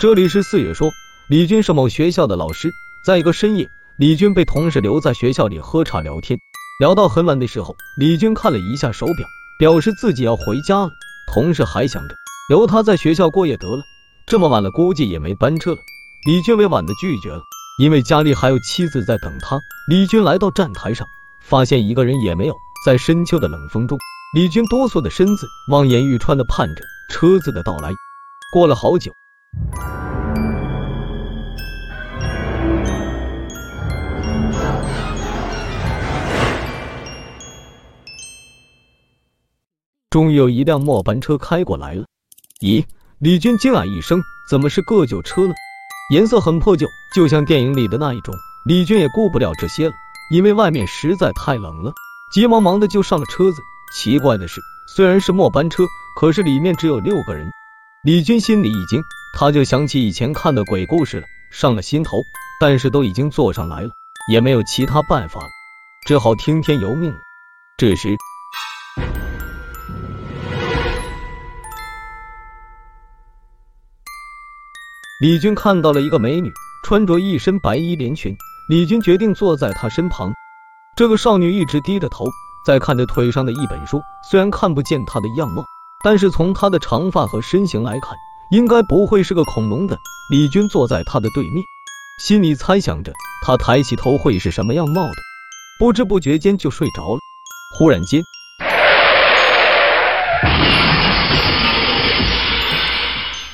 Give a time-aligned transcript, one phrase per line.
[0.00, 0.92] 这里是四月说，
[1.26, 2.70] 李军是某学校的老师。
[3.04, 6.38] 在一个深夜，李军被同事留在学校里喝茶聊天，
[6.78, 9.26] 聊到很晚的时候，李军看了一下手表，
[9.58, 10.90] 表示自己要回家了。
[11.34, 12.14] 同事还想着
[12.48, 13.82] 留他在学校过夜得了，
[14.24, 15.78] 这么晚了估计也没班车了。
[16.28, 17.42] 李军委婉的拒绝了，
[17.80, 19.58] 因为家里还有妻子在等他。
[19.88, 21.08] 李军来到站台上，
[21.42, 22.54] 发现一个人也没有。
[22.86, 23.98] 在深秋的冷风中，
[24.32, 27.92] 李军哆嗦的身子望眼欲穿的盼着车子的到来。
[28.52, 29.12] 过了好久。
[40.10, 42.04] 终于有一辆末班车开过来了。
[42.60, 42.84] 咦，
[43.18, 45.54] 李军惊讶一声，怎么是个旧车呢？
[46.12, 48.34] 颜色很破旧，就像电影里的那一种。
[48.64, 49.94] 李军也顾不了这些了，
[50.32, 51.92] 因为外面实在太冷了，
[52.32, 53.60] 急忙忙的就上了车子。
[53.94, 54.60] 奇怪的是，
[54.94, 55.84] 虽然是末班车，
[56.18, 57.50] 可是里面只有六个人。
[58.02, 59.02] 李军心里一惊，
[59.40, 62.18] 他就想起以前看的鬼故事了，上了心头。
[62.60, 63.90] 但是都已经坐上来了，
[64.32, 65.46] 也没有其他办法了，
[66.08, 67.16] 只好听天由命了。
[67.76, 68.16] 这时，
[75.20, 76.50] 李军看到了一个美女，
[76.82, 78.36] 穿着一身白衣连裙。
[78.68, 80.32] 李军决定坐在她身旁。
[80.96, 82.24] 这个少女一直低着头，
[82.66, 84.02] 在看着腿上的一本书。
[84.28, 85.64] 虽然看不见她的样貌，
[86.02, 88.16] 但是从她的长发和身形来看，
[88.50, 89.98] 应该不会是个恐龙的。
[90.30, 91.62] 李军坐在他的对面，
[92.22, 93.12] 心里猜想着
[93.44, 95.16] 他抬起头会是什么样貌的。
[95.78, 97.20] 不知不觉间就睡着了。
[97.78, 98.22] 忽然间，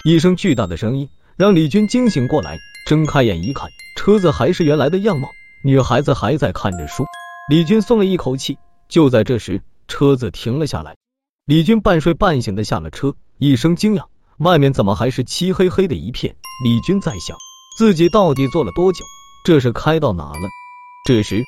[0.05, 1.08] 一声巨大的声音。
[1.36, 5.29] 让李军惊醒过来，睁开眼一看，车子还是原来的样貌，
[5.64, 7.05] 女孩子还在看着书。
[7.51, 8.57] 李军松了一口气。
[8.89, 10.95] 就在这时，车子停了下来，
[11.46, 14.05] 李军半睡半醒的下了车，一声惊讶，
[14.39, 16.34] 外面怎么还是漆黑黑的一片？
[16.64, 17.36] 李军在想，
[17.78, 19.05] 自己到底坐了多久？
[19.45, 20.48] 这是开到哪了？
[21.06, 21.45] 这时。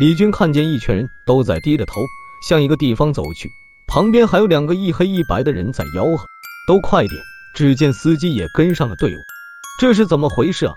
[0.00, 2.00] 李军看见一群人都在低着头
[2.48, 3.50] 向一个地方走去，
[3.86, 6.24] 旁边还有两个一黑一白的人在吆喝
[6.66, 7.20] ：“都快点！”
[7.54, 9.18] 只见司机也跟上了队伍，
[9.78, 10.74] 这是怎么回事啊？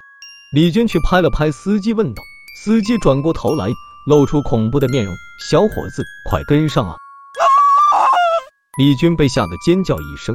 [0.55, 2.23] 李军去拍了拍司机，问道。
[2.55, 3.67] 司机转过头来，
[4.07, 6.95] 露出恐怖的面容：“小伙子，快跟上啊！”
[8.79, 10.33] 李军被吓得尖叫一声，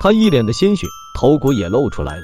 [0.00, 0.86] 他一脸的鲜血，
[1.18, 2.22] 头骨也露出来了。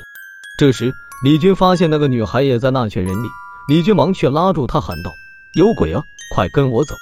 [0.59, 0.91] 这时，
[1.23, 3.29] 李军发现那个女孩也在那群人里，
[3.69, 5.11] 李军忙去拉住她，喊道。
[5.55, 6.01] 有鬼啊！
[6.35, 6.95] 快跟我走！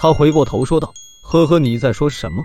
[0.00, 0.94] 他回过头说道
[1.26, 2.44] ：“呵呵，你在说什么？”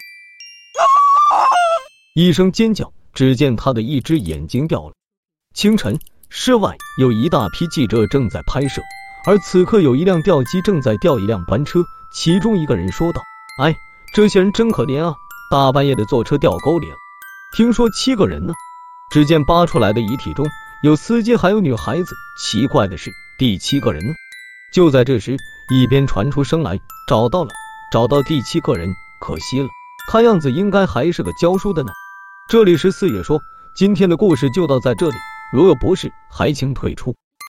[2.15, 4.95] 一声尖叫，只见他的一只眼睛掉了。
[5.53, 5.99] 清晨，
[6.31, 8.83] 室外有一大批记者正在拍摄，
[9.25, 11.83] 而此刻有一辆吊机正在吊一辆班车。
[12.11, 13.21] 其中一个人说道
[13.61, 13.75] ：“哎，
[14.13, 15.15] 这些人真可怜啊，
[15.49, 16.95] 大半夜的坐车掉沟里了。
[17.55, 18.53] 听说七个人呢。”
[19.11, 20.45] 只见扒出来的遗体中
[20.83, 22.15] 有司机，还有女孩子。
[22.39, 24.13] 奇怪的是，第七个人呢？
[24.71, 25.35] 就在这时，
[25.73, 26.79] 一边传出声来
[27.09, 27.49] ：“找到了，
[27.91, 29.67] 找到第七个人，可惜了，
[30.11, 31.91] 看样子应该还是个教书的呢。”
[32.47, 33.41] 这里是四月说，
[33.75, 35.15] 今天的故事就到在这里，
[35.51, 37.15] 如若不是，还请退出。